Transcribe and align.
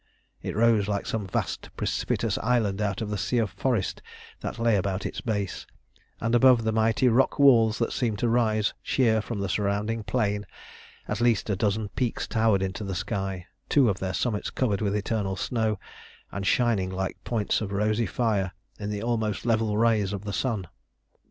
It 0.41 0.55
rose 0.55 0.87
like 0.87 1.05
some 1.05 1.27
vast 1.27 1.69
precipitous 1.77 2.39
island 2.39 2.81
out 2.81 3.03
of 3.03 3.11
the 3.11 3.19
sea 3.19 3.37
of 3.37 3.51
forest 3.51 4.01
that 4.39 4.57
lay 4.57 4.75
about 4.75 5.05
its 5.05 5.21
base; 5.21 5.67
and 6.19 6.33
above 6.33 6.63
the 6.63 6.71
mighty 6.71 7.07
rock 7.07 7.37
walls 7.37 7.77
that 7.77 7.93
seemed 7.93 8.17
to 8.17 8.27
rise 8.27 8.73
sheer 8.81 9.21
from 9.21 9.41
the 9.41 9.47
surrounding 9.47 10.01
plain 10.03 10.47
at 11.07 11.21
least 11.21 11.51
a 11.51 11.55
dozen 11.55 11.89
peaks 11.89 12.25
towered 12.25 12.63
into 12.63 12.83
the 12.83 12.95
sky, 12.95 13.45
two 13.69 13.89
of 13.89 13.99
their 13.99 14.15
summits 14.15 14.49
covered 14.49 14.81
with 14.81 14.95
eternal 14.95 15.35
snow, 15.35 15.77
and 16.31 16.47
shining 16.47 16.89
like 16.89 17.23
points 17.23 17.61
of 17.61 17.71
rosy 17.71 18.07
fire 18.07 18.53
in 18.79 18.89
the 18.89 19.03
almost 19.03 19.45
level 19.45 19.77
rays 19.77 20.13
of 20.13 20.23
the 20.23 20.33
sun. 20.33 20.67